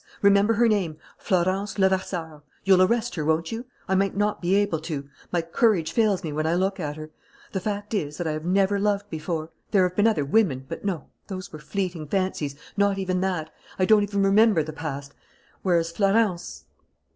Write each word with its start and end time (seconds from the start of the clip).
Remember 0.23 0.55
her 0.55 0.67
name: 0.67 0.97
Florence 1.19 1.77
Levasseur. 1.77 2.41
You'll 2.63 2.81
arrest 2.81 3.13
her, 3.13 3.23
won't 3.23 3.51
you? 3.51 3.65
I 3.87 3.93
might 3.93 4.17
not 4.17 4.41
be 4.41 4.55
able 4.55 4.79
to. 4.79 5.07
My 5.31 5.43
courage 5.43 5.91
fails 5.91 6.23
me 6.23 6.33
when 6.33 6.47
I 6.47 6.55
look 6.55 6.79
at 6.79 6.95
her. 6.97 7.11
The 7.51 7.59
fact 7.59 7.93
is 7.93 8.17
that 8.17 8.25
I 8.25 8.31
have 8.31 8.43
never 8.43 8.79
loved 8.79 9.11
before. 9.11 9.51
"There 9.69 9.83
have 9.87 9.95
been 9.95 10.07
other 10.07 10.25
women 10.25 10.65
but 10.67 10.83
no, 10.83 11.09
those 11.27 11.53
were 11.53 11.59
fleeting 11.59 12.07
fancies 12.07 12.55
not 12.75 12.97
even 12.97 13.21
that: 13.21 13.53
I 13.77 13.85
don't 13.85 14.01
even 14.01 14.23
remember 14.23 14.63
the 14.63 14.73
past! 14.73 15.13
Whereas 15.61 15.91
Florence 15.91 16.63